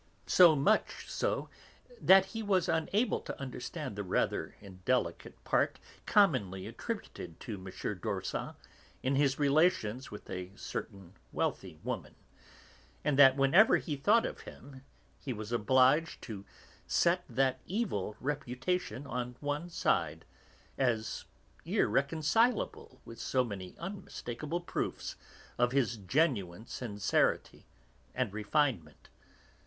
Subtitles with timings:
[0.25, 1.47] So much so
[2.01, 5.77] that he was unable to understand the rather indelicate part
[6.07, 7.99] commonly attributed to M.
[7.99, 8.55] d'Orsan
[9.03, 12.15] in his relations with a certain wealthy woman,
[13.05, 14.81] and that whenever he thought of him
[15.19, 16.45] he was obliged to
[16.87, 20.25] set that evil reputation on one side,
[20.79, 21.25] as
[21.63, 25.15] irreconcilable with so many unmistakable proofs
[25.59, 27.67] of his genuine sincerity
[28.15, 29.07] and refinement.